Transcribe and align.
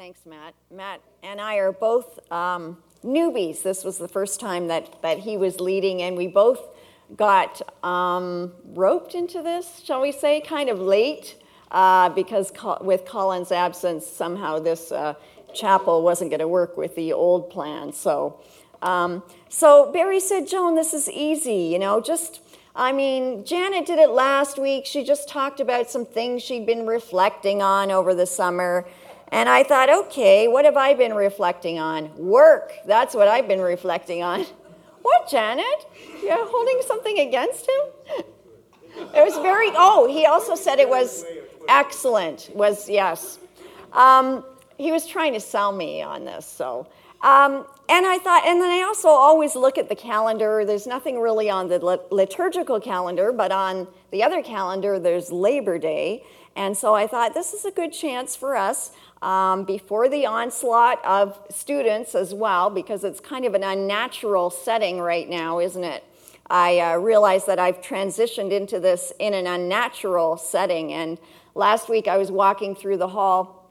Thanks, 0.00 0.24
Matt. 0.24 0.54
Matt 0.70 1.02
and 1.22 1.42
I 1.42 1.56
are 1.56 1.72
both 1.72 2.20
um, 2.32 2.78
newbies. 3.04 3.62
This 3.62 3.84
was 3.84 3.98
the 3.98 4.08
first 4.08 4.40
time 4.40 4.68
that, 4.68 5.02
that 5.02 5.18
he 5.18 5.36
was 5.36 5.60
leading, 5.60 6.00
and 6.00 6.16
we 6.16 6.26
both 6.26 6.70
got 7.16 7.60
um, 7.84 8.50
roped 8.72 9.14
into 9.14 9.42
this, 9.42 9.82
shall 9.84 10.00
we 10.00 10.10
say, 10.10 10.40
kind 10.40 10.70
of 10.70 10.80
late, 10.80 11.36
uh, 11.70 12.08
because 12.08 12.50
with 12.80 13.04
Colin's 13.04 13.52
absence, 13.52 14.06
somehow 14.06 14.58
this 14.58 14.90
uh, 14.90 15.12
chapel 15.52 16.00
wasn't 16.02 16.30
going 16.30 16.40
to 16.40 16.48
work 16.48 16.78
with 16.78 16.96
the 16.96 17.12
old 17.12 17.50
plan. 17.50 17.92
So, 17.92 18.40
um, 18.80 19.22
so 19.50 19.92
Barry 19.92 20.20
said, 20.20 20.48
Joan, 20.48 20.76
this 20.76 20.94
is 20.94 21.10
easy, 21.10 21.68
you 21.70 21.78
know, 21.78 22.00
just. 22.00 22.40
I 22.72 22.92
mean, 22.92 23.44
Janet 23.44 23.84
did 23.84 23.98
it 23.98 24.10
last 24.10 24.56
week. 24.56 24.86
She 24.86 25.02
just 25.02 25.28
talked 25.28 25.58
about 25.58 25.90
some 25.90 26.06
things 26.06 26.40
she'd 26.40 26.64
been 26.64 26.86
reflecting 26.86 27.60
on 27.60 27.90
over 27.90 28.14
the 28.14 28.26
summer. 28.26 28.86
And 29.32 29.48
I 29.48 29.62
thought, 29.62 29.88
okay, 29.88 30.48
what 30.48 30.64
have 30.64 30.76
I 30.76 30.94
been 30.94 31.14
reflecting 31.14 31.78
on? 31.78 32.16
Work. 32.16 32.72
That's 32.86 33.14
what 33.14 33.28
I've 33.28 33.48
been 33.48 33.60
reflecting 33.60 34.22
on. 34.22 34.46
What, 35.02 35.30
Janet? 35.30 35.86
You're 36.22 36.46
holding 36.46 36.82
something 36.86 37.20
against 37.20 37.66
him? 37.66 38.24
It 39.14 39.24
was 39.24 39.34
very, 39.38 39.70
oh, 39.74 40.06
he 40.12 40.26
also 40.26 40.54
said 40.54 40.78
it 40.78 40.88
was 40.88 41.24
excellent, 41.70 42.50
was 42.52 42.86
yes. 42.86 43.38
Um, 43.92 44.44
he 44.76 44.92
was 44.92 45.06
trying 45.06 45.32
to 45.32 45.40
sell 45.40 45.72
me 45.72 46.02
on 46.02 46.26
this, 46.26 46.44
so. 46.44 46.86
Um, 47.22 47.66
and 47.88 48.06
I 48.06 48.18
thought, 48.18 48.44
and 48.46 48.60
then 48.60 48.70
I 48.70 48.82
also 48.82 49.08
always 49.08 49.54
look 49.54 49.78
at 49.78 49.88
the 49.88 49.96
calendar. 49.96 50.64
There's 50.64 50.86
nothing 50.86 51.20
really 51.20 51.50
on 51.50 51.68
the 51.68 51.78
liturgical 52.10 52.80
calendar, 52.80 53.32
but 53.32 53.52
on 53.52 53.86
the 54.10 54.22
other 54.22 54.42
calendar, 54.42 54.98
there's 54.98 55.30
Labor 55.30 55.78
Day. 55.78 56.24
And 56.56 56.76
so 56.76 56.94
I 56.94 57.06
thought 57.06 57.34
this 57.34 57.52
is 57.52 57.64
a 57.64 57.70
good 57.70 57.92
chance 57.92 58.36
for 58.36 58.56
us 58.56 58.92
um, 59.22 59.64
before 59.64 60.08
the 60.08 60.26
onslaught 60.26 61.04
of 61.04 61.38
students 61.50 62.14
as 62.14 62.34
well, 62.34 62.70
because 62.70 63.04
it's 63.04 63.20
kind 63.20 63.44
of 63.44 63.54
an 63.54 63.62
unnatural 63.62 64.50
setting 64.50 65.00
right 65.00 65.28
now, 65.28 65.58
isn't 65.58 65.84
it? 65.84 66.04
I 66.48 66.80
uh, 66.80 66.96
realize 66.96 67.46
that 67.46 67.58
I've 67.58 67.80
transitioned 67.80 68.50
into 68.50 68.80
this 68.80 69.12
in 69.18 69.34
an 69.34 69.46
unnatural 69.46 70.36
setting. 70.36 70.92
And 70.92 71.18
last 71.54 71.88
week 71.88 72.08
I 72.08 72.16
was 72.16 72.30
walking 72.30 72.74
through 72.74 72.96
the 72.96 73.08
hall 73.08 73.70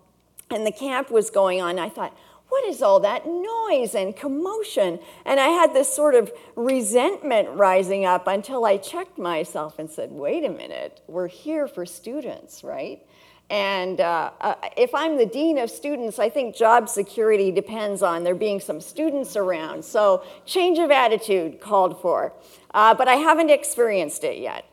and 0.50 0.66
the 0.66 0.72
camp 0.72 1.12
was 1.12 1.30
going 1.30 1.62
on. 1.62 1.78
I 1.78 1.90
thought, 1.90 2.18
what 2.50 2.66
is 2.66 2.82
all 2.82 3.00
that 3.02 3.26
noise 3.26 3.96
and 3.96 4.16
commotion? 4.16 5.00
And 5.26 5.40
I 5.40 5.50
had 5.50 5.74
this 5.74 5.94
sort 5.94 6.16
of 6.16 6.32
resentment 6.56 7.50
rising 7.52 8.06
up 8.06 8.28
until 8.28 8.66
I 8.66 8.78
checked 8.78 9.18
myself 9.18 9.80
and 9.80 9.90
said, 9.90 10.12
wait 10.12 10.44
a 10.44 10.50
minute, 10.50 11.02
we're 11.08 11.28
here 11.28 11.68
for 11.68 11.86
students, 11.86 12.64
right? 12.64 13.02
And 13.50 14.00
uh, 14.00 14.32
uh, 14.42 14.56
if 14.78 14.94
I'm 14.94 15.18
the 15.18 15.26
dean 15.26 15.58
of 15.58 15.72
students, 15.72 16.20
I 16.20 16.30
think 16.30 16.56
job 16.56 16.88
security 16.88 17.52
depends 17.52 18.04
on 18.04 18.24
there 18.24 18.36
being 18.36 18.60
some 18.60 18.80
students 18.80 19.36
around. 19.36 19.84
So, 19.84 20.24
change 20.46 20.78
of 20.78 20.92
attitude 20.92 21.60
called 21.60 22.00
for. 22.00 22.34
Uh, 22.72 22.94
but 22.94 23.08
I 23.08 23.16
haven't 23.16 23.50
experienced 23.50 24.24
it 24.24 24.38
yet. 24.38 24.66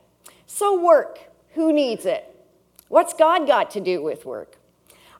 So, 0.47 0.79
work 0.79 1.21
who 1.55 1.73
needs 1.73 2.05
it? 2.05 2.25
What's 2.89 3.15
God 3.15 3.47
got 3.47 3.71
to 3.73 3.81
do 3.81 4.03
with 4.03 4.27
work? 4.27 4.56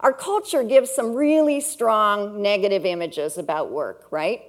Our 0.01 0.13
culture 0.13 0.63
gives 0.63 0.91
some 0.91 1.15
really 1.15 1.61
strong 1.61 2.43
negative 2.43 2.85
images 2.85 3.39
about 3.39 3.71
work, 3.71 4.07
right? 4.11 4.43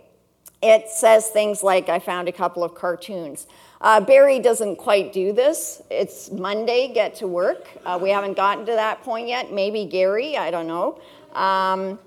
It 0.61 0.89
says 0.89 1.27
things 1.27 1.63
like 1.63 1.87
I 1.87 1.99
found 1.99 2.27
a 2.27 2.31
couple 2.31 2.63
of 2.63 2.73
cartoons. 2.73 3.47
Uh, 3.79 4.01
Barry 4.01 4.39
doesn't 4.39 4.77
quite 4.77 5.13
do 5.13 5.31
this. 5.31 5.81
It's 5.91 6.31
Monday, 6.31 6.91
get 6.91 7.15
to 7.15 7.27
work. 7.27 7.67
Uh, 7.85 7.99
we 8.01 8.09
haven't 8.09 8.35
gotten 8.35 8.65
to 8.65 8.71
that 8.71 9.03
point 9.03 9.27
yet. 9.27 9.53
Maybe 9.53 9.85
Gary, 9.85 10.35
I 10.35 10.49
don't 10.49 10.67
know. 10.67 10.99
Um, 11.33 11.99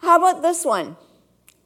how 0.00 0.16
about 0.16 0.42
this 0.42 0.64
one? 0.64 0.96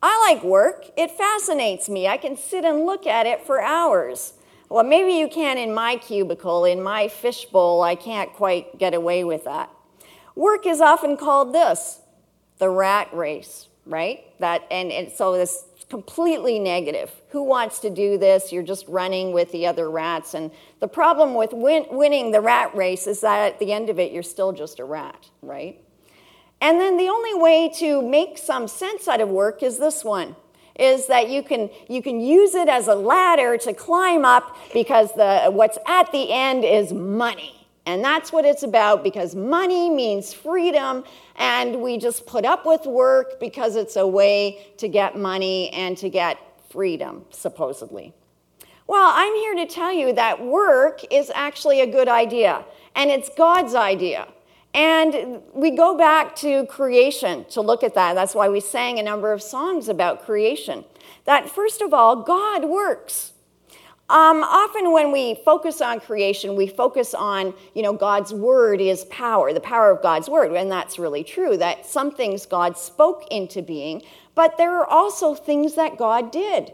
I 0.03 0.33
like 0.33 0.43
work. 0.43 0.87
It 0.97 1.11
fascinates 1.11 1.89
me. 1.89 2.09
I 2.09 2.17
can 2.17 2.37
sit 2.37 2.65
and 2.65 2.87
look 2.87 3.07
at 3.07 3.27
it 3.27 3.47
for 3.47 3.61
hours. 3.61 4.33
Well, 4.71 4.85
maybe 4.85 5.13
you 5.13 5.29
can 5.29 5.59
in 5.59 5.75
my 5.75 5.97
cubicle, 5.97 6.65
in 6.65 6.83
my 6.83 7.09
fishbowl. 7.09 7.83
I 7.83 7.95
can't 7.95 8.33
quite 8.33 8.79
get 8.79 8.95
away 8.95 9.23
with 9.23 9.45
that. 9.45 9.71
Work 10.35 10.67
is 10.67 10.81
often 10.81 11.17
called 11.17 11.55
this 11.55 12.01
the 12.59 12.69
rat 12.69 13.13
race, 13.13 13.69
right? 13.87 14.21
That, 14.39 14.67
and, 14.71 14.93
and 14.93 15.11
so 15.11 15.33
this 15.33 15.65
completely 15.89 16.59
negative. 16.59 17.11
Who 17.31 17.43
wants 17.43 17.81
to 17.81 17.91
do 17.91 18.17
this? 18.17 18.53
You're 18.53 18.63
just 18.63 18.87
running 18.89 19.33
with 19.33 19.53
the 19.53 19.67
other 19.67 19.91
rats. 19.91 20.35
And 20.35 20.51
the 20.81 20.89
problem 20.89 21.35
with 21.35 21.53
win- 21.53 21.87
winning 21.91 22.31
the 22.31 22.41
rat 22.41 22.75
race 22.75 23.07
is 23.07 23.21
that 23.21 23.53
at 23.53 23.59
the 23.59 23.73
end 23.73 23.91
of 23.91 23.99
it, 23.99 24.13
you're 24.13 24.23
still 24.23 24.53
just 24.53 24.79
a 24.79 24.85
rat, 24.85 25.29
right? 25.43 25.79
And 26.63 26.81
then 26.81 26.97
the 26.97 27.09
only 27.09 27.35
way 27.35 27.71
to 27.79 28.01
make 28.01 28.39
some 28.39 28.69
sense 28.69 29.09
out 29.09 29.21
of 29.21 29.29
work 29.29 29.63
is 29.63 29.79
this 29.79 30.05
one 30.05 30.37
is 30.79 31.09
that 31.09 31.29
you 31.29 31.43
can 31.43 31.69
you 31.89 32.01
can 32.01 32.21
use 32.21 32.55
it 32.55 32.69
as 32.69 32.89
a 32.89 32.95
ladder 32.95 33.59
to 33.59 33.75
climb 33.75 34.25
up 34.25 34.57
because 34.73 35.13
the 35.13 35.51
what's 35.51 35.77
at 35.87 36.11
the 36.13 36.33
end 36.33 36.65
is 36.65 36.93
money 36.93 37.62
and 37.87 38.05
that's 38.05 38.33
what 38.33 38.45
it's 38.45 38.63
about 38.63 39.03
because 39.03 39.35
money 39.35 39.91
means 39.91 40.33
freedom, 40.33 41.05
and 41.37 41.83
we 41.83 41.99
just 41.99 42.27
put 42.27 42.45
up 42.45 42.65
with 42.65 42.87
work 42.87 43.41
because 43.41 43.77
it's 43.77 43.97
a 43.97 44.07
way 44.07 44.73
to 44.79 44.89
get 44.89 45.19
money 45.19 45.71
and 45.71 45.97
to 45.99 46.09
get 46.09 46.39
freedom, 46.71 47.25
supposedly. 47.31 48.15
Well, 48.87 49.11
I'm 49.15 49.35
here 49.35 49.55
to 49.57 49.67
tell 49.67 49.93
you 49.93 50.13
that 50.15 50.45
work 50.45 51.01
is 51.11 51.31
actually 51.35 51.81
a 51.81 51.87
good 51.87 52.09
idea, 52.09 52.65
and 52.95 53.11
it's 53.11 53.31
God's 53.37 53.75
idea. 53.75 54.29
And 54.75 55.43
we 55.53 55.71
go 55.71 55.97
back 55.97 56.35
to 56.37 56.67
creation 56.67 57.45
to 57.51 57.61
look 57.61 57.83
at 57.83 57.95
that. 57.95 58.15
That's 58.15 58.35
why 58.35 58.49
we 58.49 58.61
sang 58.61 58.99
a 58.99 59.03
number 59.03 59.33
of 59.33 59.43
songs 59.43 59.89
about 59.89 60.25
creation. 60.25 60.85
That 61.25 61.49
first 61.49 61.83
of 61.83 61.93
all, 61.93 62.23
God 62.23 62.65
works. 62.65 63.33
Um, 64.09 64.43
often 64.43 64.93
when 64.93 65.11
we 65.11 65.41
focus 65.45 65.81
on 65.81 66.01
creation, 66.01 66.55
we 66.55 66.67
focus 66.67 67.15
on, 67.15 67.55
you 67.75 67.83
know, 67.83 67.95
God's 67.95 68.35
word 68.35 68.81
is 68.81 69.05
power, 69.07 69.53
the 69.53 69.61
power 69.61 69.91
of 69.91 70.03
God's 70.03 70.29
word. 70.29 70.53
And 70.53 70.71
that's 70.71 70.99
really 70.99 71.25
true, 71.25 71.57
that 71.57 71.87
some 71.87 72.11
things 72.11 72.45
God 72.45 72.77
spoke 72.77 73.27
into 73.31 73.63
being, 73.63 74.03
but 74.35 74.59
there 74.59 74.77
are 74.79 74.87
also 74.87 75.35
things 75.35 75.77
that 75.77 75.97
God 75.97 76.31
did. 76.31 76.73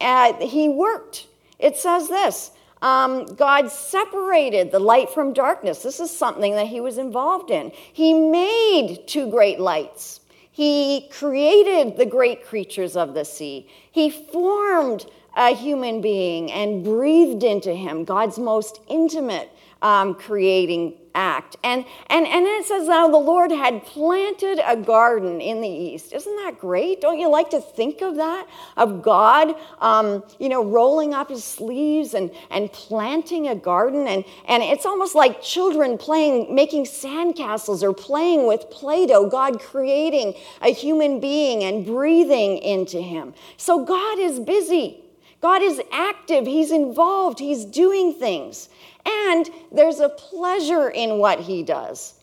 Uh, 0.00 0.34
he 0.34 0.68
worked. 0.68 1.26
It 1.58 1.76
says 1.76 2.08
this 2.08 2.50
um, 2.82 3.24
God 3.24 3.70
separated 3.70 4.70
the 4.70 4.78
light 4.78 5.08
from 5.08 5.32
darkness. 5.32 5.82
This 5.82 6.00
is 6.00 6.10
something 6.10 6.54
that 6.56 6.66
he 6.66 6.80
was 6.82 6.98
involved 6.98 7.50
in. 7.50 7.72
He 7.92 8.12
made 8.12 9.04
two 9.06 9.30
great 9.30 9.58
lights. 9.58 10.20
He 10.50 11.08
created 11.10 11.96
the 11.96 12.06
great 12.06 12.44
creatures 12.44 12.94
of 12.94 13.14
the 13.14 13.24
sea. 13.24 13.68
He 13.90 14.10
formed 14.10 15.06
a 15.36 15.54
human 15.54 16.00
being 16.00 16.50
and 16.50 16.84
breathed 16.84 17.42
into 17.42 17.72
him 17.74 18.04
God's 18.04 18.38
most 18.38 18.80
intimate 18.88 19.50
um, 19.84 20.14
creating 20.14 20.94
act. 21.14 21.56
And, 21.62 21.84
and, 22.08 22.26
and 22.26 22.46
it 22.46 22.64
says 22.64 22.88
now 22.88 23.06
the 23.08 23.18
Lord 23.18 23.52
had 23.52 23.84
planted 23.84 24.60
a 24.66 24.76
garden 24.76 25.40
in 25.40 25.60
the 25.60 25.68
east. 25.68 26.12
Isn't 26.12 26.36
that 26.36 26.58
great? 26.58 27.00
Don't 27.00 27.20
you 27.20 27.28
like 27.28 27.50
to 27.50 27.60
think 27.60 28.00
of 28.00 28.16
that? 28.16 28.48
Of 28.76 29.02
God, 29.02 29.54
um, 29.80 30.24
you 30.40 30.48
know, 30.48 30.64
rolling 30.64 31.14
up 31.14 31.28
his 31.28 31.44
sleeves 31.44 32.14
and, 32.14 32.30
and 32.50 32.72
planting 32.72 33.46
a 33.46 33.54
garden. 33.54 34.08
And, 34.08 34.24
and 34.48 34.62
it's 34.62 34.86
almost 34.86 35.14
like 35.14 35.42
children 35.42 35.98
playing, 35.98 36.52
making 36.52 36.86
sandcastles 36.86 37.82
or 37.82 37.92
playing 37.92 38.46
with 38.46 38.68
Play 38.70 39.06
Doh, 39.06 39.28
God 39.28 39.60
creating 39.60 40.34
a 40.62 40.72
human 40.72 41.20
being 41.20 41.62
and 41.62 41.86
breathing 41.86 42.58
into 42.58 43.00
him. 43.00 43.34
So 43.56 43.84
God 43.84 44.18
is 44.18 44.40
busy. 44.40 45.03
God 45.44 45.60
is 45.60 45.78
active, 45.92 46.46
He's 46.46 46.72
involved, 46.72 47.38
He's 47.38 47.66
doing 47.66 48.14
things. 48.14 48.70
And 49.04 49.46
there's 49.70 50.00
a 50.00 50.08
pleasure 50.08 50.88
in 50.88 51.18
what 51.18 51.38
He 51.38 51.62
does. 51.62 52.14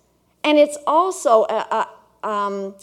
And 0.44 0.58
it's 0.58 0.76
also 0.88 1.44
a, 1.44 1.88
a 2.24 2.28
um, 2.28 2.74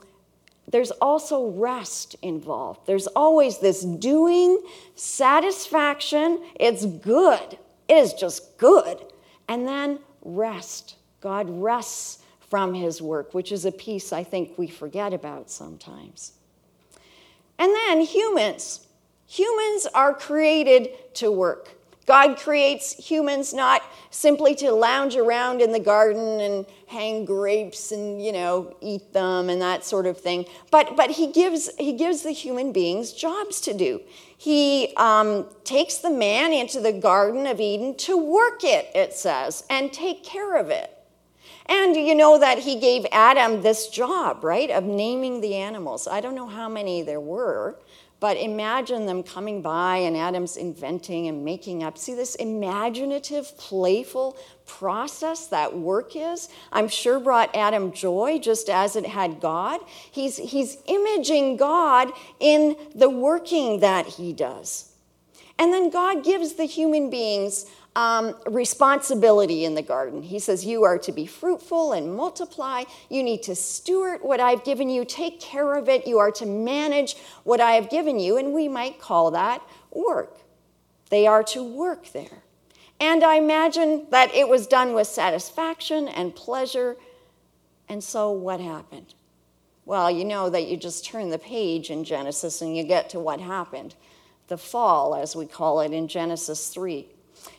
there's 0.68 0.92
also 0.92 1.48
rest 1.48 2.14
involved. 2.22 2.86
There's 2.86 3.08
always 3.08 3.58
this 3.58 3.82
doing, 3.82 4.62
satisfaction. 4.94 6.40
It's 6.54 6.86
good. 6.86 7.58
It 7.88 7.94
is 7.94 8.12
just 8.12 8.58
good. 8.58 9.04
And 9.48 9.66
then 9.66 9.98
rest. 10.22 10.98
God 11.20 11.50
rests 11.50 12.22
from 12.48 12.74
his 12.74 13.02
work, 13.02 13.34
which 13.34 13.50
is 13.50 13.64
a 13.64 13.72
piece 13.72 14.12
I 14.12 14.22
think 14.22 14.56
we 14.56 14.68
forget 14.68 15.12
about 15.12 15.50
sometimes. 15.50 16.34
And 17.58 17.74
then 17.74 18.02
humans. 18.02 18.84
Humans 19.28 19.86
are 19.94 20.14
created 20.14 21.14
to 21.16 21.30
work. 21.30 21.74
God 22.06 22.38
creates 22.38 22.94
humans 22.94 23.52
not 23.52 23.82
simply 24.10 24.54
to 24.54 24.72
lounge 24.72 25.14
around 25.14 25.60
in 25.60 25.72
the 25.72 25.78
garden 25.78 26.40
and 26.40 26.64
hang 26.86 27.26
grapes 27.26 27.92
and 27.92 28.24
you 28.24 28.32
know 28.32 28.74
eat 28.80 29.12
them 29.12 29.50
and 29.50 29.60
that 29.60 29.84
sort 29.84 30.06
of 30.06 30.18
thing, 30.18 30.46
but 30.70 30.96
but 30.96 31.10
He 31.10 31.30
gives 31.30 31.68
He 31.76 31.92
gives 31.92 32.22
the 32.22 32.30
human 32.30 32.72
beings 32.72 33.12
jobs 33.12 33.60
to 33.60 33.74
do. 33.74 34.00
He 34.38 34.94
um, 34.96 35.44
takes 35.64 35.98
the 35.98 36.10
man 36.10 36.54
into 36.54 36.80
the 36.80 36.92
Garden 36.92 37.46
of 37.46 37.60
Eden 37.60 37.96
to 37.98 38.16
work 38.16 38.64
it, 38.64 38.90
it 38.94 39.12
says, 39.12 39.64
and 39.68 39.92
take 39.92 40.24
care 40.24 40.56
of 40.56 40.70
it. 40.70 40.94
And 41.66 41.94
you 41.94 42.14
know 42.14 42.38
that 42.38 42.60
he 42.60 42.80
gave 42.80 43.04
Adam 43.12 43.60
this 43.60 43.88
job, 43.88 44.42
right, 44.42 44.70
of 44.70 44.84
naming 44.84 45.42
the 45.42 45.56
animals. 45.56 46.08
I 46.08 46.22
don't 46.22 46.34
know 46.34 46.46
how 46.46 46.66
many 46.66 47.02
there 47.02 47.20
were, 47.20 47.78
but 48.20 48.36
imagine 48.36 49.06
them 49.06 49.22
coming 49.22 49.62
by 49.62 49.98
and 49.98 50.16
Adam's 50.16 50.56
inventing 50.56 51.28
and 51.28 51.44
making 51.44 51.82
up. 51.82 51.96
See 51.96 52.14
this 52.14 52.34
imaginative, 52.34 53.56
playful 53.58 54.36
process 54.66 55.46
that 55.48 55.76
work 55.76 56.16
is? 56.16 56.48
I'm 56.72 56.88
sure 56.88 57.20
brought 57.20 57.54
Adam 57.54 57.92
joy 57.92 58.38
just 58.38 58.68
as 58.68 58.96
it 58.96 59.06
had 59.06 59.40
God. 59.40 59.80
He's, 60.10 60.36
he's 60.36 60.78
imaging 60.86 61.56
God 61.56 62.10
in 62.40 62.76
the 62.94 63.08
working 63.08 63.80
that 63.80 64.06
he 64.06 64.32
does. 64.32 64.92
And 65.58 65.72
then 65.72 65.90
God 65.90 66.24
gives 66.24 66.54
the 66.54 66.64
human 66.64 67.10
beings 67.10 67.66
um, 67.96 68.36
responsibility 68.46 69.64
in 69.64 69.74
the 69.74 69.82
garden. 69.82 70.22
He 70.22 70.38
says, 70.38 70.64
You 70.64 70.84
are 70.84 70.98
to 70.98 71.10
be 71.10 71.26
fruitful 71.26 71.92
and 71.92 72.14
multiply. 72.14 72.84
You 73.10 73.24
need 73.24 73.42
to 73.44 73.56
steward 73.56 74.20
what 74.22 74.38
I've 74.38 74.62
given 74.62 74.88
you, 74.88 75.04
take 75.04 75.40
care 75.40 75.74
of 75.74 75.88
it. 75.88 76.06
You 76.06 76.18
are 76.18 76.30
to 76.32 76.46
manage 76.46 77.16
what 77.42 77.60
I 77.60 77.72
have 77.72 77.90
given 77.90 78.20
you. 78.20 78.36
And 78.36 78.52
we 78.52 78.68
might 78.68 79.00
call 79.00 79.32
that 79.32 79.60
work. 79.90 80.38
They 81.10 81.26
are 81.26 81.42
to 81.44 81.64
work 81.64 82.12
there. 82.12 82.42
And 83.00 83.24
I 83.24 83.36
imagine 83.36 84.06
that 84.10 84.32
it 84.34 84.48
was 84.48 84.66
done 84.66 84.92
with 84.92 85.08
satisfaction 85.08 86.06
and 86.06 86.34
pleasure. 86.34 86.96
And 87.88 88.02
so 88.02 88.30
what 88.30 88.60
happened? 88.60 89.14
Well, 89.84 90.10
you 90.10 90.24
know 90.24 90.50
that 90.50 90.68
you 90.68 90.76
just 90.76 91.04
turn 91.04 91.30
the 91.30 91.38
page 91.38 91.90
in 91.90 92.04
Genesis 92.04 92.60
and 92.60 92.76
you 92.76 92.84
get 92.84 93.10
to 93.10 93.20
what 93.20 93.40
happened 93.40 93.94
the 94.48 94.58
fall, 94.58 95.14
as 95.14 95.36
we 95.36 95.46
call 95.46 95.80
it 95.80 95.92
in 95.92 96.08
Genesis 96.08 96.68
3 96.68 97.06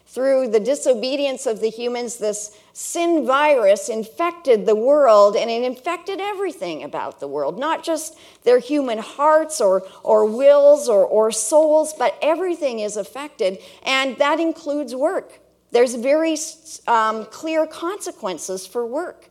through 0.10 0.48
the 0.48 0.60
disobedience 0.60 1.46
of 1.46 1.62
the 1.62 1.70
humans, 1.70 2.18
this 2.18 2.58
sin 2.74 3.28
virus 3.28 3.90
infected 3.90 4.66
the 4.66 4.76
world 4.76 5.36
and 5.36 5.52
it 5.52 5.62
infected 5.62 6.20
everything 6.20 6.84
about 6.84 7.20
the 7.20 7.28
world, 7.28 7.60
not 7.60 7.84
just 7.84 8.18
their 8.44 8.58
human 8.58 8.98
hearts 8.98 9.62
or, 9.62 9.84
or 10.02 10.26
wills 10.26 10.90
or, 10.90 11.06
or 11.06 11.32
souls, 11.32 11.94
but 11.94 12.18
everything 12.24 12.80
is 12.80 12.98
affected, 12.98 13.60
and 13.84 14.18
that 14.18 14.40
includes 14.40 14.96
work. 14.96 15.40
There's 15.72 15.94
very 15.94 16.36
um, 16.88 17.26
clear 17.26 17.68
consequences 17.68 18.66
for 18.66 18.88
work. 18.88 19.30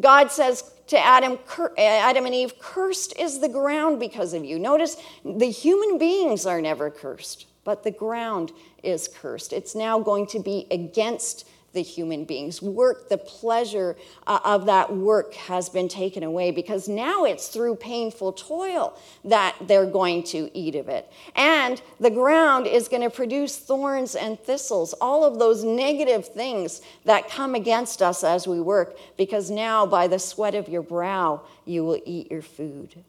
God 0.00 0.30
says 0.30 0.70
to 0.88 0.98
Adam, 0.98 1.38
uh, 1.58 1.68
Adam 1.78 2.26
and 2.26 2.34
Eve, 2.34 2.58
Cursed 2.58 3.16
is 3.18 3.40
the 3.40 3.48
ground 3.48 4.00
because 4.00 4.34
of 4.34 4.44
you. 4.44 4.58
Notice 4.58 4.96
the 5.24 5.50
human 5.50 5.98
beings 5.98 6.46
are 6.46 6.60
never 6.60 6.90
cursed 6.90 7.46
but 7.64 7.82
the 7.82 7.90
ground 7.90 8.52
is 8.82 9.08
cursed. 9.08 9.52
It's 9.52 9.74
now 9.74 9.98
going 10.00 10.26
to 10.28 10.40
be 10.40 10.66
against 10.70 11.48
the 11.72 11.82
human 11.82 12.24
beings. 12.24 12.60
Work, 12.60 13.08
the 13.08 13.18
pleasure 13.18 13.96
uh, 14.26 14.40
of 14.44 14.66
that 14.66 14.94
work 14.94 15.34
has 15.34 15.68
been 15.68 15.88
taken 15.88 16.22
away 16.22 16.50
because 16.50 16.88
now 16.88 17.24
it's 17.24 17.48
through 17.48 17.76
painful 17.76 18.34
toil 18.34 18.98
that 19.24 19.56
they're 19.62 19.86
going 19.86 20.22
to 20.24 20.50
eat 20.56 20.74
of 20.74 20.88
it. 20.88 21.10
And 21.34 21.80
the 21.98 22.10
ground 22.10 22.66
is 22.66 22.88
going 22.88 23.02
to 23.02 23.10
produce 23.10 23.56
thorns 23.56 24.14
and 24.14 24.38
thistles, 24.38 24.92
all 24.94 25.24
of 25.24 25.38
those 25.38 25.64
negative 25.64 26.26
things 26.26 26.82
that 27.04 27.30
come 27.30 27.54
against 27.54 28.02
us 28.02 28.22
as 28.22 28.46
we 28.46 28.60
work, 28.60 28.98
because 29.16 29.50
now 29.50 29.86
by 29.86 30.08
the 30.08 30.18
sweat 30.18 30.54
of 30.54 30.68
your 30.68 30.82
brow 30.82 31.42
you 31.64 31.84
will 31.84 32.00
eat 32.04 32.30
your 32.30 32.42
food. 32.42 33.04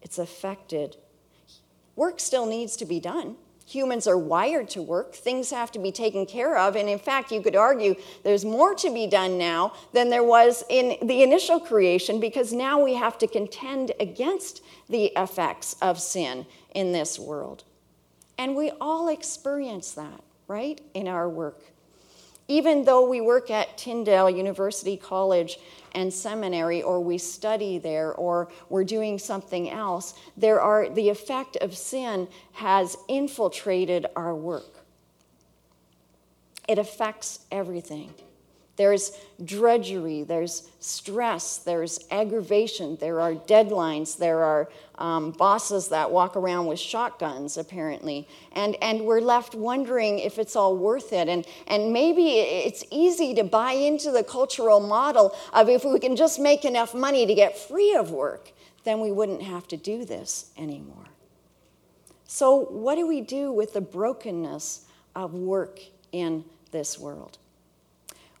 It's 0.00 0.18
affected. 0.18 0.96
Work 1.96 2.20
still 2.20 2.46
needs 2.46 2.76
to 2.76 2.86
be 2.86 3.00
done 3.00 3.36
humans 3.68 4.06
are 4.06 4.16
wired 4.16 4.70
to 4.70 4.80
work. 4.80 5.14
Things 5.14 5.50
have 5.50 5.70
to 5.72 5.78
be 5.78 5.92
taken 5.92 6.24
care 6.24 6.56
of. 6.56 6.74
And 6.74 6.88
in 6.88 6.98
fact, 6.98 7.30
you 7.30 7.42
could 7.42 7.54
argue 7.54 7.94
there's 8.24 8.44
more 8.44 8.74
to 8.76 8.90
be 8.90 9.06
done 9.06 9.36
now 9.36 9.74
than 9.92 10.08
there 10.08 10.24
was 10.24 10.64
in 10.70 10.96
the 11.06 11.22
initial 11.22 11.60
creation 11.60 12.18
because 12.18 12.52
now 12.52 12.82
we 12.82 12.94
have 12.94 13.18
to 13.18 13.26
contend 13.26 13.92
against 14.00 14.62
the 14.88 15.12
effects 15.16 15.76
of 15.82 16.00
sin 16.00 16.46
in 16.74 16.92
this 16.92 17.18
world. 17.18 17.64
And 18.38 18.56
we 18.56 18.70
all 18.80 19.08
experience 19.08 19.92
that, 19.92 20.22
right, 20.46 20.80
in 20.94 21.06
our 21.06 21.28
work. 21.28 21.62
Even 22.48 22.84
though 22.84 23.06
we 23.06 23.20
work 23.20 23.50
at 23.50 23.76
Tyndale 23.76 24.30
University 24.30 24.96
College 24.96 25.58
and 25.94 26.12
seminary 26.12 26.82
or 26.82 27.00
we 27.00 27.18
study 27.18 27.78
there 27.78 28.12
or 28.14 28.48
we're 28.70 28.84
doing 28.84 29.18
something 29.18 29.70
else 29.70 30.14
there 30.36 30.60
are 30.60 30.88
the 30.88 31.08
effect 31.08 31.56
of 31.56 31.76
sin 31.76 32.28
has 32.52 32.96
infiltrated 33.08 34.06
our 34.16 34.34
work. 34.34 34.84
It 36.66 36.78
affects 36.78 37.40
everything 37.50 38.14
there's 38.78 39.10
drudgery, 39.44 40.22
there's 40.22 40.70
stress, 40.78 41.58
there's 41.58 41.98
aggravation, 42.12 42.96
there 43.00 43.20
are 43.20 43.34
deadlines, 43.34 44.16
there 44.16 44.44
are 44.44 44.70
um, 44.98 45.32
bosses 45.32 45.88
that 45.88 46.10
walk 46.12 46.36
around 46.36 46.66
with 46.66 46.78
shotguns, 46.78 47.56
apparently. 47.56 48.28
And, 48.52 48.76
and 48.80 49.02
we're 49.02 49.20
left 49.20 49.56
wondering 49.56 50.20
if 50.20 50.38
it's 50.38 50.54
all 50.54 50.76
worth 50.76 51.12
it. 51.12 51.28
And, 51.28 51.44
and 51.66 51.92
maybe 51.92 52.38
it's 52.38 52.84
easy 52.92 53.34
to 53.34 53.42
buy 53.42 53.72
into 53.72 54.12
the 54.12 54.22
cultural 54.22 54.78
model 54.78 55.36
of 55.52 55.68
if 55.68 55.84
we 55.84 55.98
can 55.98 56.14
just 56.14 56.38
make 56.38 56.64
enough 56.64 56.94
money 56.94 57.26
to 57.26 57.34
get 57.34 57.58
free 57.58 57.96
of 57.96 58.12
work, 58.12 58.52
then 58.84 59.00
we 59.00 59.10
wouldn't 59.10 59.42
have 59.42 59.66
to 59.68 59.76
do 59.76 60.04
this 60.04 60.52
anymore. 60.56 61.06
So, 62.26 62.66
what 62.70 62.94
do 62.94 63.08
we 63.08 63.22
do 63.22 63.50
with 63.50 63.72
the 63.72 63.80
brokenness 63.80 64.84
of 65.16 65.34
work 65.34 65.80
in 66.12 66.44
this 66.70 66.96
world? 66.96 67.38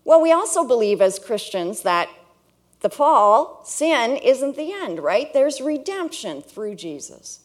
Well, 0.08 0.22
we 0.22 0.32
also 0.32 0.64
believe 0.64 1.02
as 1.02 1.18
Christians 1.18 1.82
that 1.82 2.08
the 2.80 2.88
fall, 2.88 3.60
sin, 3.66 4.16
isn't 4.16 4.56
the 4.56 4.72
end, 4.72 5.00
right? 5.00 5.30
There's 5.34 5.60
redemption 5.60 6.40
through 6.40 6.76
Jesus. 6.76 7.40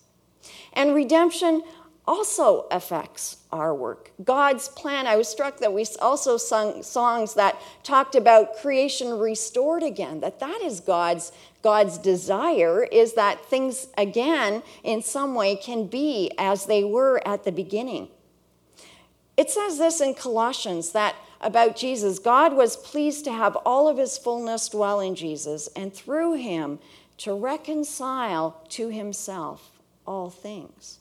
And 0.72 0.96
redemption 0.96 1.64
also 2.08 2.68
affects 2.72 3.40
our 3.52 3.76
work. 3.76 4.12
God's 4.24 4.70
plan, 4.70 5.08
I 5.08 5.18
was 5.18 5.28
struck 5.28 5.58
that 5.58 5.74
we 5.74 5.86
also 6.02 6.38
sung 6.38 6.84
songs 6.84 7.34
that 7.34 7.62
talked 7.84 8.16
about 8.16 8.56
creation 8.56 9.20
restored 9.20 9.84
again, 9.84 10.22
that 10.22 10.40
that 10.40 10.62
is 10.62 10.80
God's 10.80 11.34
God's 11.64 11.98
desire 11.98 12.86
is 12.86 13.16
that 13.16 13.46
things 13.46 13.88
again 13.98 14.64
in 14.86 15.02
some 15.02 15.36
way 15.36 15.58
can 15.58 15.88
be 15.88 16.32
as 16.38 16.68
they 16.68 16.86
were 16.86 17.22
at 17.28 17.44
the 17.44 17.52
beginning. 17.52 18.08
It 19.36 19.50
says 19.50 19.80
this 19.80 20.00
in 20.00 20.14
Colossians 20.14 20.94
that 20.94 21.16
about 21.44 21.76
Jesus, 21.76 22.20
God 22.20 22.54
was 22.54 22.78
pleased 22.78 23.26
to 23.26 23.34
have 23.34 23.56
all 23.58 23.88
of 23.88 23.98
his 23.98 24.18
fullness 24.18 24.70
dwell 24.70 25.00
in 25.00 25.16
Jesus, 25.16 25.68
and 25.76 25.94
through 25.94 26.34
him 26.34 26.80
to 27.18 27.34
reconcile 27.34 28.62
to 28.70 28.90
himself 28.90 29.72
all 30.06 30.30
things, 30.30 31.00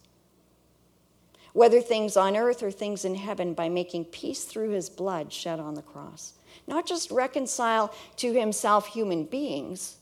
whether 1.53 1.81
things 1.81 2.17
on 2.17 2.37
earth 2.37 2.63
or 2.63 2.71
things 2.71 3.05
in 3.05 3.15
heaven, 3.15 3.55
by 3.55 3.69
making 3.69 4.05
peace 4.07 4.45
through 4.45 4.71
his 4.71 4.91
blood 4.91 5.33
shed 5.33 5.59
on 5.59 5.75
the 5.75 5.83
cross. 5.83 6.35
Not 6.67 6.87
just 6.87 7.11
reconcile 7.11 7.95
to 8.17 8.33
himself 8.33 8.87
human 8.87 9.25
beings, 9.25 9.97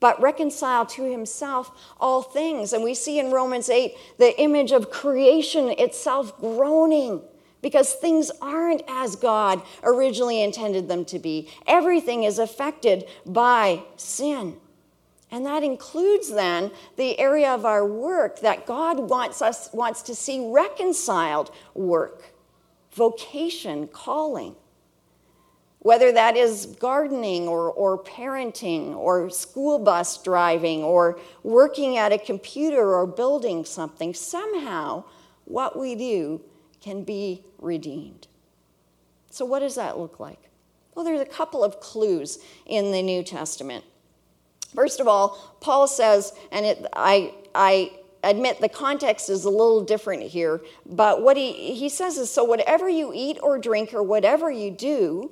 but 0.00 0.20
reconcile 0.20 0.84
to 0.84 1.10
himself 1.10 1.70
all 1.98 2.22
things. 2.22 2.72
And 2.72 2.84
we 2.84 2.94
see 2.94 3.18
in 3.18 3.30
Romans 3.30 3.70
8 3.70 3.94
the 4.18 4.38
image 4.40 4.70
of 4.70 4.90
creation 4.90 5.70
itself 5.70 6.38
groaning 6.38 7.22
because 7.64 7.94
things 7.94 8.30
aren't 8.42 8.82
as 8.86 9.16
God 9.16 9.62
originally 9.82 10.42
intended 10.42 10.86
them 10.86 11.02
to 11.06 11.18
be. 11.18 11.48
Everything 11.66 12.24
is 12.24 12.38
affected 12.38 13.06
by 13.24 13.82
sin. 13.96 14.58
And 15.30 15.46
that 15.46 15.62
includes 15.62 16.30
then 16.30 16.72
the 16.96 17.18
area 17.18 17.50
of 17.50 17.64
our 17.64 17.86
work 17.86 18.40
that 18.40 18.66
God 18.66 19.08
wants 19.08 19.40
us 19.40 19.70
wants 19.72 20.02
to 20.02 20.14
see 20.14 20.52
reconciled 20.52 21.52
work, 21.72 22.34
vocation, 22.92 23.88
calling. 23.88 24.56
Whether 25.78 26.12
that 26.12 26.36
is 26.36 26.66
gardening 26.66 27.48
or, 27.48 27.70
or 27.70 27.98
parenting 27.98 28.94
or 28.94 29.30
school 29.30 29.78
bus 29.78 30.22
driving 30.22 30.82
or 30.82 31.18
working 31.42 31.96
at 31.96 32.12
a 32.12 32.18
computer 32.18 32.94
or 32.94 33.06
building 33.06 33.64
something, 33.64 34.12
somehow 34.12 35.04
what 35.46 35.78
we 35.78 35.94
do 35.94 36.42
can 36.80 37.04
be 37.04 37.44
redeemed. 37.58 38.26
So, 39.30 39.44
what 39.44 39.60
does 39.60 39.74
that 39.74 39.98
look 39.98 40.20
like? 40.20 40.50
Well, 40.94 41.04
there's 41.04 41.20
a 41.20 41.26
couple 41.26 41.64
of 41.64 41.80
clues 41.80 42.38
in 42.66 42.92
the 42.92 43.02
New 43.02 43.22
Testament. 43.22 43.84
First 44.74 45.00
of 45.00 45.08
all, 45.08 45.56
Paul 45.60 45.86
says, 45.86 46.32
and 46.52 46.66
it, 46.66 46.86
I, 46.94 47.34
I 47.54 47.92
admit 48.22 48.60
the 48.60 48.68
context 48.68 49.28
is 49.28 49.44
a 49.44 49.50
little 49.50 49.82
different 49.82 50.22
here, 50.22 50.60
but 50.86 51.22
what 51.22 51.36
he, 51.36 51.74
he 51.74 51.88
says 51.88 52.16
is 52.16 52.30
so 52.30 52.44
whatever 52.44 52.88
you 52.88 53.12
eat 53.14 53.38
or 53.42 53.58
drink 53.58 53.94
or 53.94 54.02
whatever 54.02 54.50
you 54.50 54.70
do, 54.70 55.30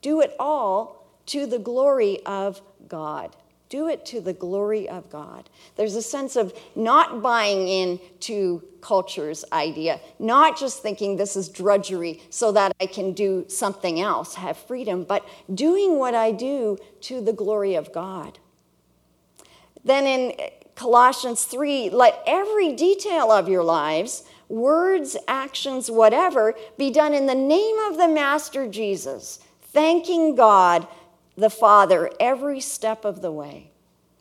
do 0.00 0.20
it 0.20 0.34
all 0.38 1.06
to 1.26 1.46
the 1.46 1.58
glory 1.58 2.20
of 2.26 2.60
God. 2.88 3.36
Do 3.70 3.88
it 3.88 4.04
to 4.06 4.20
the 4.20 4.32
glory 4.32 4.88
of 4.88 5.08
God. 5.10 5.48
There's 5.76 5.94
a 5.94 6.02
sense 6.02 6.34
of 6.34 6.52
not 6.74 7.22
buying 7.22 7.68
in 7.68 8.00
to 8.20 8.64
culture's 8.80 9.44
idea, 9.52 10.00
not 10.18 10.58
just 10.58 10.82
thinking 10.82 11.16
this 11.16 11.36
is 11.36 11.48
drudgery 11.48 12.20
so 12.30 12.50
that 12.52 12.72
I 12.80 12.86
can 12.86 13.12
do 13.12 13.44
something 13.48 14.00
else, 14.00 14.34
have 14.34 14.56
freedom, 14.56 15.04
but 15.04 15.24
doing 15.54 15.98
what 15.98 16.16
I 16.16 16.32
do 16.32 16.78
to 17.02 17.20
the 17.20 17.32
glory 17.32 17.76
of 17.76 17.92
God. 17.92 18.40
Then 19.84 20.04
in 20.04 20.50
Colossians 20.74 21.44
3, 21.44 21.90
let 21.90 22.22
every 22.26 22.74
detail 22.74 23.30
of 23.30 23.48
your 23.48 23.62
lives, 23.62 24.24
words, 24.48 25.16
actions, 25.28 25.88
whatever, 25.88 26.54
be 26.76 26.90
done 26.90 27.14
in 27.14 27.26
the 27.26 27.36
name 27.36 27.78
of 27.88 27.98
the 27.98 28.08
Master 28.08 28.66
Jesus, 28.66 29.38
thanking 29.62 30.34
God 30.34 30.88
the 31.36 31.50
Father 31.50 32.10
every 32.20 32.60
step 32.60 33.04
of 33.04 33.22
the 33.22 33.32
way. 33.32 33.70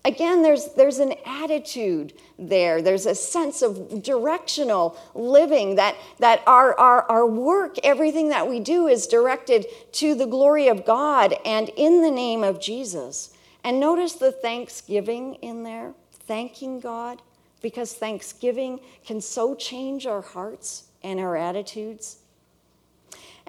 Again, 0.05 0.43
there's, 0.43 0.73
there's 0.73 0.99
an 0.99 1.13
attitude 1.25 2.13
there. 2.37 2.81
There's 2.81 3.05
a 3.05 3.13
sense 3.13 3.61
of 3.61 4.01
directional 4.01 4.97
living 5.13 5.75
that, 5.75 5.95
that 6.19 6.41
our, 6.47 6.73
our, 6.79 7.03
our 7.03 7.25
work, 7.25 7.75
everything 7.83 8.29
that 8.29 8.47
we 8.47 8.61
do, 8.61 8.87
is 8.87 9.07
directed 9.07 9.65
to 9.93 10.15
the 10.15 10.25
glory 10.25 10.69
of 10.69 10.85
God 10.85 11.35
and 11.45 11.69
in 11.75 12.01
the 12.01 12.11
name 12.11 12.43
of 12.43 12.61
Jesus. 12.61 13.33
And 13.63 13.79
notice 13.79 14.13
the 14.13 14.31
thanksgiving 14.31 15.35
in 15.35 15.63
there, 15.63 15.93
thanking 16.11 16.79
God, 16.79 17.21
because 17.61 17.93
thanksgiving 17.93 18.79
can 19.05 19.19
so 19.19 19.53
change 19.53 20.07
our 20.07 20.21
hearts 20.21 20.85
and 21.03 21.19
our 21.19 21.35
attitudes. 21.35 22.19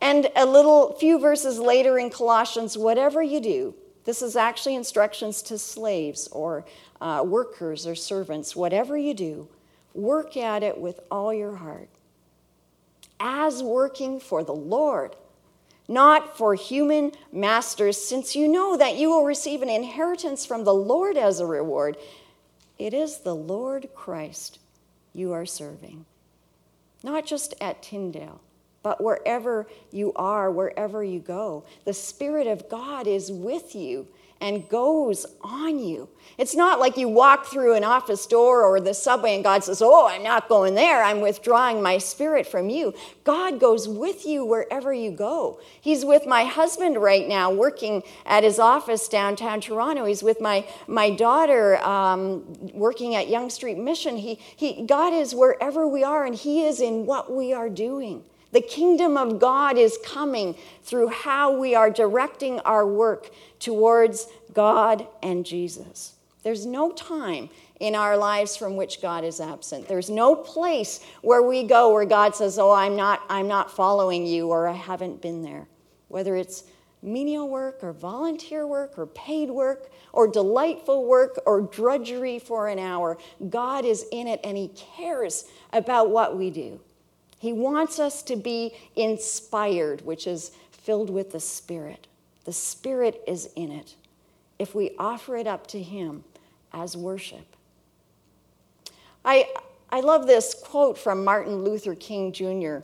And 0.01 0.31
a 0.35 0.47
little 0.47 0.95
few 0.95 1.19
verses 1.19 1.59
later 1.59 1.99
in 1.99 2.11
Colossians, 2.11 2.79
whatever 2.79 3.23
you 3.23 3.41
do, 3.41 3.75
this 4.05 4.23
is 4.23 4.35
actually 4.35 4.75
instructions 4.75 5.43
to 5.43 5.59
slaves 5.59 6.27
or 6.29 6.65
uh, 7.01 7.23
workers 7.25 7.87
or 7.87 7.95
servants, 7.95 8.57
whatever 8.57 8.97
you 8.97 9.13
do, 9.13 9.49
work 9.95 10.37
at 10.37 10.63
it 10.63 10.79
with 10.79 11.01
all 11.11 11.35
your 11.35 11.57
heart, 11.57 11.89
as 13.19 13.63
working 13.63 14.19
for 14.21 14.43
the 14.43 14.55
Lord, 14.55 15.17
not 15.87 16.37
for 16.37 16.55
human 16.55 17.13
masters, 17.31 18.03
since 18.03 18.35
you 18.35 18.49
know 18.49 18.77
that 18.77 18.97
you 18.97 19.11
will 19.11 19.25
receive 19.25 19.61
an 19.61 19.69
inheritance 19.69 20.47
from 20.47 20.65
the 20.65 20.75
Lord 20.75 21.19
as 21.19 21.41
a 21.41 21.47
reward. 21.47 21.97
It 22.79 22.95
is 22.95 23.19
the 23.19 23.35
Lord 23.35 23.91
Christ 23.95 24.59
you 25.13 25.33
are 25.33 25.45
serving, 25.45 26.07
not 27.03 27.27
just 27.27 27.53
at 27.61 27.83
Tyndale 27.83 28.41
but 28.83 29.03
wherever 29.03 29.67
you 29.91 30.13
are, 30.17 30.51
wherever 30.51 31.05
you 31.05 31.21
go, 31.21 31.65
the 31.85 31.93
Spirit 31.93 32.47
of 32.47 32.69
God 32.69 33.07
is 33.07 33.31
with 33.31 33.75
you 33.75 34.09
and 34.41 34.67
goes 34.71 35.27
on 35.43 35.79
you. 35.79 36.09
It's 36.39 36.57
not 36.57 36.81
like 36.81 36.97
you 36.97 37.09
walk 37.09 37.47
through 37.47 37.75
an 37.75 37.85
office 37.85 38.27
door 38.27 38.63
or 38.63 38.81
the 38.81 38.95
subway 38.95 39.35
and 39.35 39.45
God 39.45 39.63
says, 39.63 39.83
Oh, 39.83 40.09
I'm 40.09 40.23
not 40.23 40.49
going 40.49 40.75
there. 40.75 41.03
I'm 41.03 41.21
withdrawing 41.21 41.83
my 41.83 41.99
spirit 41.99 42.47
from 42.47 42.71
you. 42.71 42.95
God 43.25 43.61
goes 43.61 43.87
with 43.87 44.25
you 44.25 44.45
wherever 44.45 44.95
you 44.95 45.11
go. 45.11 45.61
He's 45.79 46.07
with 46.07 46.27
my 46.27 46.45
husband 46.45 46.97
right 46.97 47.29
now, 47.29 47.51
working 47.51 48.03
at 48.25 48.43
his 48.43 48.59
office 48.59 49.09
downtown 49.09 49.61
Toronto. 49.61 50.07
He's 50.07 50.23
with 50.23 50.41
my, 50.41 50.67
my 50.87 51.11
daughter, 51.11 51.77
um, 51.85 52.45
working 52.73 53.15
at 53.17 53.29
Yonge 53.29 53.53
Street 53.53 53.77
Mission. 53.77 54.17
He, 54.17 54.37
he, 54.57 54.87
God 54.87 55.13
is 55.13 55.35
wherever 55.35 55.87
we 55.87 56.03
are, 56.03 56.25
and 56.25 56.35
He 56.35 56.65
is 56.65 56.81
in 56.81 57.05
what 57.05 57.31
we 57.31 57.53
are 57.53 57.69
doing. 57.69 58.25
The 58.53 58.61
kingdom 58.61 59.17
of 59.17 59.39
God 59.39 59.79
is 59.79 59.99
coming 60.05 60.57
through 60.83 61.09
how 61.09 61.57
we 61.57 61.75
are 61.75 61.91
directing 61.91 62.59
our 62.61 62.87
work 62.87 63.31
towards 63.61 64.27
God 64.53 65.07
and 65.23 65.47
Jesus. 65.47 66.15
There's 66.43 66.67
no 66.67 66.91
time 66.91 67.51
in 67.79 67.95
our 67.95 68.17
lives 68.17 68.57
from 68.57 68.77
which 68.77 69.01
God 69.01 69.25
is 69.25 69.41
absent. 69.41 69.89
There's 69.89 70.11
no 70.11 70.35
place 70.35 71.01
where 71.23 71.43
we 71.43 71.63
go 71.63 71.93
where 71.93 72.05
God 72.05 72.35
says, 72.35 72.59
"Oh, 72.59 72.73
I'm 72.73 72.97
not 72.97 73.23
I'm 73.29 73.47
not 73.47 73.71
following 73.71 74.27
you 74.27 74.49
or 74.49 74.67
I 74.67 74.73
haven't 74.73 75.21
been 75.21 75.43
there." 75.43 75.69
Whether 76.09 76.37
it's 76.37 76.65
menial 77.03 77.49
work 77.49 77.83
or 77.83 77.93
volunteer 77.93 78.67
work 78.67 78.99
or 78.99 79.07
paid 79.07 79.51
work 79.51 79.91
or 80.13 80.27
delightful 80.27 81.05
work 81.05 81.41
or 81.47 81.63
drudgery 81.63 82.39
for 82.39 82.69
an 82.69 82.79
hour, 82.79 83.17
God 83.49 83.85
is 83.85 84.07
in 84.11 84.27
it 84.27 84.41
and 84.43 84.57
he 84.57 84.69
cares 84.69 85.45
about 85.73 86.11
what 86.11 86.37
we 86.37 86.51
do. 86.51 86.81
He 87.41 87.55
wants 87.55 87.99
us 87.99 88.23
to 88.25 88.37
be 88.37 88.75
inspired, 88.95 90.03
which 90.03 90.27
is 90.27 90.53
filled 90.71 91.09
with 91.09 91.33
the 91.33 91.41
Spirit. 91.41 92.07
The 92.45 92.53
Spirit 92.53 93.23
is 93.27 93.49
in 93.57 93.73
it 93.73 93.97
if 94.59 94.75
we 94.75 94.95
offer 94.99 95.39
it 95.39 95.47
up 95.47 95.67
to 95.69 95.83
Him 95.83 96.23
as 96.71 96.99
worship. 96.99 97.57
I, 99.25 99.49
I 99.89 100.01
love 100.01 100.27
this 100.27 100.55
quote 100.55 100.99
from 100.99 101.25
Martin 101.25 101.65
Luther 101.65 101.95
King 101.95 102.31
Jr. 102.33 102.81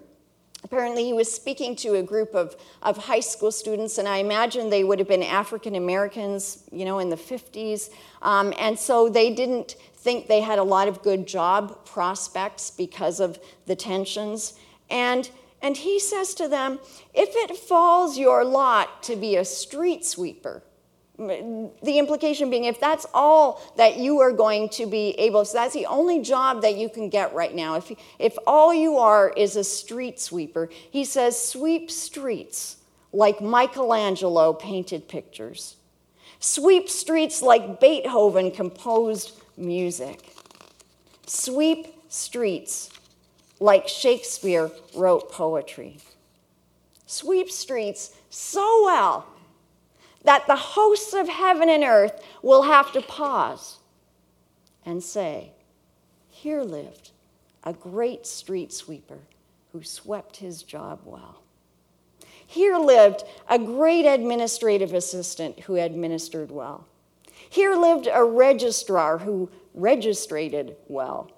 Apparently, 0.65 1.05
he 1.05 1.13
was 1.13 1.33
speaking 1.33 1.77
to 1.77 1.95
a 1.95 2.03
group 2.03 2.35
of, 2.35 2.57
of 2.83 2.97
high 2.97 3.21
school 3.21 3.53
students, 3.53 3.99
and 3.99 4.09
I 4.09 4.19
imagine 4.19 4.71
they 4.71 4.85
would 4.85 4.99
have 4.99 5.07
been 5.07 5.23
African 5.23 5.75
Americans, 5.75 6.65
you 6.73 6.85
know, 6.85 6.99
in 6.99 7.11
the 7.11 7.17
50s. 7.17 7.91
Um, 8.23 8.53
and 8.59 8.79
so 8.79 9.09
they 9.09 9.33
didn't 9.33 9.77
think 9.95 10.27
they 10.27 10.41
had 10.41 10.59
a 10.59 10.65
lot 10.65 10.89
of 10.89 11.03
good 11.03 11.27
job 11.27 11.85
prospects 11.85 12.71
because 12.71 13.21
of 13.21 13.39
the 13.67 13.77
tensions. 13.77 14.55
And, 14.91 15.31
and 15.63 15.77
he 15.77 16.01
says 16.01 16.35
to 16.35 16.49
them, 16.49 16.81
If 17.15 17.31
it 17.35 17.57
falls 17.57 18.19
your 18.19 18.45
lot 18.45 19.03
to 19.05 19.17
be 19.17 19.37
a 19.37 19.45
street 19.45 20.05
sweeper, 20.05 20.63
the 21.19 21.99
implication 21.99 22.51
being 22.51 22.65
if 22.65 22.79
that's 22.79 23.07
all 23.15 23.63
that 23.77 23.97
you 23.97 24.21
are 24.21 24.33
going 24.33 24.69
to 24.69 24.85
be 24.85 25.11
able 25.13 25.45
so 25.45 25.57
that's 25.57 25.73
the 25.73 25.87
only 25.87 26.21
job 26.21 26.61
that 26.61 26.77
you 26.77 26.91
can 26.91 27.09
get 27.09 27.35
right 27.35 27.55
now 27.55 27.75
if, 27.75 27.91
if 28.19 28.37
all 28.47 28.75
you 28.75 28.99
are 28.99 29.33
is 29.35 29.57
a 29.57 29.65
street 29.65 30.21
sweeper 30.21 30.69
he 30.91 31.05
says 31.05 31.43
sweep 31.43 31.91
streets 31.91 32.77
like 33.13 33.41
michelangelo 33.41 34.53
painted 34.53 35.09
pictures 35.09 35.77
sweep 36.39 36.91
streets 36.91 37.41
like 37.41 37.81
beethoven 37.81 38.51
composed 38.51 39.41
music. 39.57 40.33
Sweep 41.27 41.87
streets 42.09 42.91
like 43.59 43.89
Shakespeare 43.89 44.71
wrote 44.95 45.33
poetry. 45.33 45.99
Sweep 47.07 47.51
streets 47.51 48.15
so 48.31 48.85
well 48.85 49.27
that 50.27 50.47
the 50.47 50.57
hosts 50.57 51.15
of 51.15 51.29
heaven 51.29 51.69
and 51.69 51.83
earth 51.83 52.23
will 52.43 52.63
have 52.63 52.93
to 52.93 53.01
pause 53.01 53.79
and 54.85 55.03
say, 55.03 55.53
Here 56.29 56.63
lived 56.63 57.13
a 57.65 57.73
great 57.73 58.27
street 58.27 58.73
sweeper 58.73 59.21
who 59.73 59.83
swept 59.83 60.37
his 60.37 60.63
job 60.63 61.01
well. 61.05 61.43
Here 62.47 62.77
lived 62.77 63.25
a 63.49 63.59
great 63.59 64.05
administrative 64.05 64.93
assistant 64.93 65.61
who 65.61 65.77
administered 65.77 66.51
well. 66.51 66.87
Here 67.49 67.77
lived 67.77 68.09
a 68.13 68.25
registrar 68.25 69.19
who 69.19 69.51
registrated 69.75 70.77
well. 70.89 71.31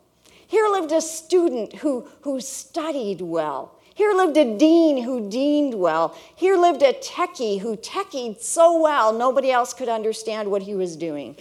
Here 0.46 0.68
lived 0.68 0.92
a 0.92 1.00
student 1.00 1.74
who, 1.74 2.08
who 2.22 2.40
studied 2.40 3.20
well. 3.20 3.77
Here 3.98 4.14
lived 4.14 4.36
a 4.36 4.56
dean 4.56 5.02
who 5.02 5.28
deaned 5.28 5.74
well. 5.74 6.16
Here 6.36 6.56
lived 6.56 6.82
a 6.84 6.92
techie 6.92 7.58
who 7.58 7.76
techied 7.76 8.40
so 8.40 8.80
well 8.80 9.12
nobody 9.12 9.50
else 9.50 9.74
could 9.74 9.88
understand 9.88 10.48
what 10.48 10.62
he 10.62 10.76
was 10.76 10.94
doing. 10.94 11.34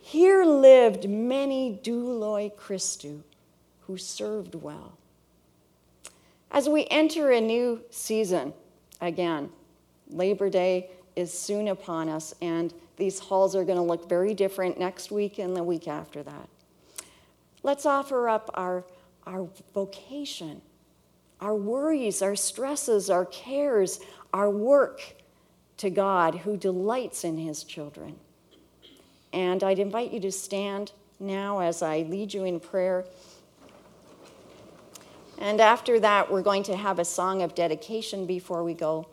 Here 0.00 0.46
lived 0.46 1.06
many 1.10 1.78
douloi 1.82 2.54
Christu 2.54 3.20
who 3.80 3.98
served 3.98 4.54
well. 4.54 4.96
As 6.50 6.66
we 6.66 6.86
enter 6.86 7.30
a 7.32 7.42
new 7.42 7.82
season, 7.90 8.54
again, 9.02 9.50
Labor 10.08 10.48
Day 10.48 10.88
is 11.14 11.30
soon 11.30 11.68
upon 11.68 12.08
us, 12.08 12.34
and 12.40 12.72
these 12.96 13.18
halls 13.18 13.54
are 13.54 13.64
going 13.64 13.76
to 13.76 13.84
look 13.84 14.08
very 14.08 14.32
different 14.32 14.78
next 14.78 15.10
week 15.10 15.38
and 15.38 15.54
the 15.54 15.62
week 15.62 15.88
after 15.88 16.22
that. 16.22 16.48
Let's 17.62 17.84
offer 17.84 18.30
up 18.30 18.50
our, 18.54 18.86
our 19.26 19.46
vocation, 19.74 20.62
our 21.42 21.56
worries, 21.56 22.22
our 22.22 22.36
stresses, 22.36 23.10
our 23.10 23.26
cares, 23.26 23.98
our 24.32 24.48
work 24.48 25.02
to 25.76 25.90
God 25.90 26.36
who 26.36 26.56
delights 26.56 27.24
in 27.24 27.36
his 27.36 27.64
children. 27.64 28.14
And 29.32 29.64
I'd 29.64 29.80
invite 29.80 30.12
you 30.12 30.20
to 30.20 30.30
stand 30.30 30.92
now 31.18 31.58
as 31.58 31.82
I 31.82 32.02
lead 32.02 32.32
you 32.32 32.44
in 32.44 32.60
prayer. 32.60 33.04
And 35.38 35.60
after 35.60 35.98
that, 35.98 36.30
we're 36.30 36.42
going 36.42 36.62
to 36.64 36.76
have 36.76 37.00
a 37.00 37.04
song 37.04 37.42
of 37.42 37.56
dedication 37.56 38.24
before 38.24 38.62
we 38.62 38.74
go. 38.74 39.08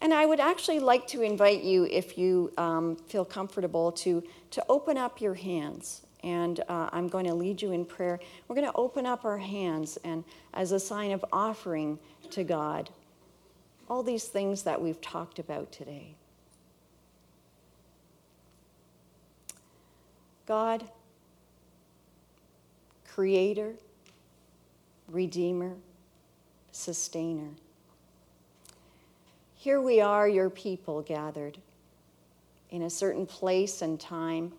And 0.00 0.12
I 0.12 0.26
would 0.26 0.40
actually 0.40 0.80
like 0.80 1.06
to 1.08 1.22
invite 1.22 1.62
you, 1.62 1.86
if 1.86 2.18
you 2.18 2.52
um, 2.58 2.96
feel 2.96 3.24
comfortable, 3.24 3.90
to, 3.92 4.22
to 4.50 4.62
open 4.68 4.98
up 4.98 5.22
your 5.22 5.34
hands. 5.34 6.02
And 6.22 6.60
uh, 6.68 6.90
I'm 6.92 7.08
going 7.08 7.26
to 7.26 7.34
lead 7.34 7.62
you 7.62 7.72
in 7.72 7.84
prayer. 7.84 8.20
We're 8.46 8.56
going 8.56 8.70
to 8.70 8.76
open 8.76 9.06
up 9.06 9.24
our 9.24 9.38
hands 9.38 9.98
and 10.04 10.24
as 10.54 10.72
a 10.72 10.80
sign 10.80 11.12
of 11.12 11.24
offering 11.32 11.98
to 12.30 12.44
God 12.44 12.90
all 13.88 14.02
these 14.02 14.24
things 14.24 14.62
that 14.62 14.80
we've 14.80 15.00
talked 15.00 15.38
about 15.38 15.72
today. 15.72 16.14
God, 20.46 20.84
Creator, 23.08 23.74
Redeemer, 25.08 25.74
Sustainer. 26.72 27.50
Here 29.56 29.80
we 29.80 30.00
are, 30.00 30.28
your 30.28 30.50
people 30.50 31.02
gathered 31.02 31.58
in 32.70 32.82
a 32.82 32.90
certain 32.90 33.26
place 33.26 33.82
and 33.82 34.00
time 34.00 34.52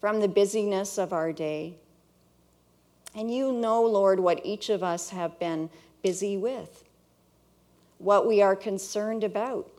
from 0.00 0.20
the 0.20 0.28
busyness 0.28 0.98
of 0.98 1.12
our 1.12 1.32
day. 1.32 1.76
And 3.14 3.32
you 3.32 3.52
know, 3.52 3.82
Lord, 3.82 4.18
what 4.18 4.40
each 4.44 4.70
of 4.70 4.82
us 4.82 5.10
have 5.10 5.38
been 5.38 5.68
busy 6.02 6.36
with, 6.36 6.84
what 7.98 8.26
we 8.26 8.40
are 8.40 8.56
concerned 8.56 9.24
about, 9.24 9.70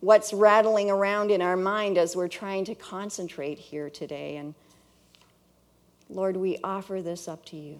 what's 0.00 0.32
rattling 0.32 0.90
around 0.90 1.30
in 1.30 1.40
our 1.40 1.56
mind 1.56 1.96
as 1.96 2.14
we're 2.14 2.28
trying 2.28 2.64
to 2.66 2.74
concentrate 2.74 3.58
here 3.58 3.88
today. 3.88 4.36
And 4.36 4.54
Lord, 6.10 6.36
we 6.36 6.58
offer 6.62 7.00
this 7.00 7.26
up 7.26 7.44
to 7.46 7.56
you. 7.56 7.78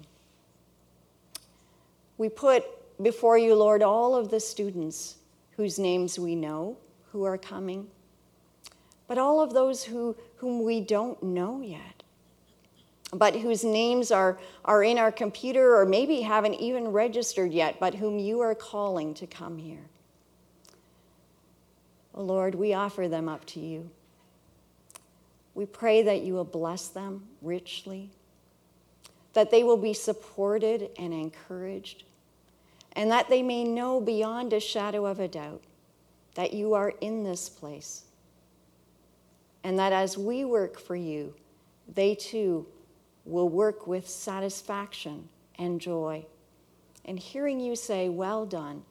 We 2.17 2.29
put 2.29 2.65
before 3.03 3.39
you, 3.39 3.55
Lord, 3.55 3.83
all 3.83 4.15
of 4.15 4.31
the 4.31 4.41
students 4.41 5.17
whose 5.57 5.79
names 5.79 6.19
we 6.19 6.35
know 6.35 6.77
who 7.13 7.25
are 7.25 7.39
coming 7.39 7.89
but 9.09 9.17
all 9.19 9.41
of 9.41 9.55
those 9.55 9.83
who, 9.83 10.15
whom 10.37 10.63
we 10.63 10.81
don't 10.81 11.21
know 11.23 11.63
yet, 11.63 12.03
but 13.13 13.35
whose 13.35 13.65
names 13.65 14.11
are, 14.11 14.39
are 14.67 14.85
in 14.85 14.99
our 14.99 15.11
computer 15.11 15.77
or 15.77 15.87
maybe 15.87 16.21
haven't 16.21 16.55
even 16.55 16.89
registered 16.89 17.51
yet, 17.51 17.81
but 17.81 17.95
whom 17.95 18.19
you 18.19 18.41
are 18.41 18.55
calling 18.55 19.15
to 19.15 19.27
come 19.27 19.57
here. 19.57 19.87
Oh 22.15 22.23
Lord, 22.23 22.55
we 22.55 22.75
offer 22.75 23.09
them 23.09 23.29
up 23.29 23.47
to 23.47 23.61
you. 23.61 23.91
We 25.55 25.65
pray 25.65 26.03
that 26.03 26.21
you 26.21 26.35
will 26.35 26.45
bless 26.45 26.89
them 26.89 27.27
richly, 27.41 28.11
that 29.33 29.51
they 29.51 29.65
will 29.65 29.79
be 29.79 29.95
supported 29.95 30.91
and 30.99 31.15
encouraged, 31.15 32.05
and 32.93 33.11
that 33.11 33.31
they 33.31 33.43
may 33.43 33.65
know 33.65 34.01
beyond 34.01 34.53
a 34.53 34.61
shadow 34.61 35.07
of 35.07 35.19
a 35.19 35.29
doubt 35.29 35.63
that 36.35 36.53
you 36.53 36.75
are 36.75 36.93
in 37.01 37.25
this 37.25 37.49
place 37.49 38.05
and 39.65 39.79
that 39.79 39.93
as 39.93 40.17
we 40.17 40.45
work 40.45 40.79
for 40.79 40.97
you, 40.97 41.35
they 41.93 42.15
too 42.15 42.67
will 43.25 43.49
work 43.49 43.87
with 43.87 44.09
satisfaction 44.09 45.29
and 45.59 45.81
joy. 45.81 46.25
And 47.05 47.19
hearing 47.19 47.61
you 47.61 47.77
say, 47.77 48.09
Well 48.09 48.47
done, 48.47 48.83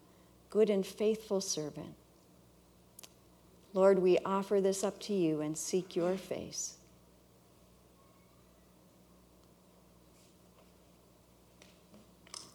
good 0.49 0.69
and 0.69 0.85
faithful 0.85 1.41
servant. 1.41 1.93
Lord, 3.73 3.99
we 3.99 4.17
offer 4.25 4.59
this 4.59 4.83
up 4.83 4.99
to 5.01 5.13
you 5.13 5.41
and 5.41 5.57
seek 5.57 5.95
your 5.95 6.15
face. 6.15 6.77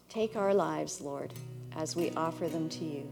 Take 0.08 0.36
our 0.36 0.52
lives, 0.52 1.00
Lord, 1.00 1.32
as 1.74 1.96
we 1.96 2.10
offer 2.10 2.48
them 2.48 2.68
to 2.70 2.84
you. 2.84 3.10